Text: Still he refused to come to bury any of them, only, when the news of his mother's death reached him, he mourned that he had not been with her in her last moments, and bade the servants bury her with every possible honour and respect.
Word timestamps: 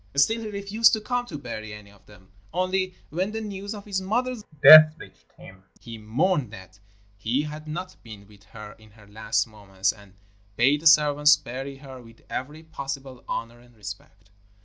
Still 0.15 0.41
he 0.41 0.49
refused 0.49 0.93
to 0.93 0.99
come 0.99 1.27
to 1.27 1.37
bury 1.37 1.75
any 1.75 1.91
of 1.91 2.07
them, 2.07 2.31
only, 2.51 2.95
when 3.11 3.33
the 3.33 3.39
news 3.39 3.75
of 3.75 3.85
his 3.85 4.01
mother's 4.01 4.43
death 4.63 4.95
reached 4.97 5.31
him, 5.37 5.63
he 5.79 5.99
mourned 5.99 6.49
that 6.51 6.79
he 7.19 7.43
had 7.43 7.67
not 7.67 8.01
been 8.01 8.27
with 8.27 8.45
her 8.45 8.71
in 8.79 8.89
her 8.97 9.05
last 9.05 9.45
moments, 9.45 9.93
and 9.93 10.15
bade 10.55 10.81
the 10.81 10.87
servants 10.87 11.37
bury 11.37 11.77
her 11.77 12.01
with 12.01 12.23
every 12.31 12.63
possible 12.63 13.23
honour 13.29 13.59
and 13.59 13.75
respect. 13.77 14.31